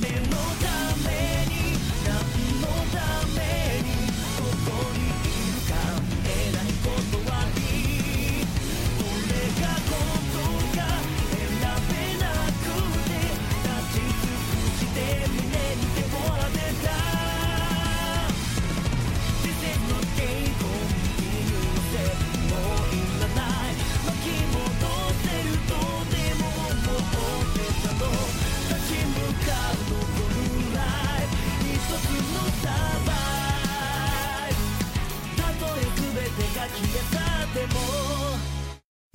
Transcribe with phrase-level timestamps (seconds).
[0.00, 0.77] 夢の